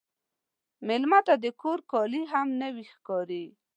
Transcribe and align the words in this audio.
مېلمه 0.87 1.19
ته 1.27 1.33
د 1.43 1.45
کور 1.61 1.79
کالي 1.91 2.21
هم 2.31 2.47
نوی 2.61 2.85
ښکاري. 2.93 3.45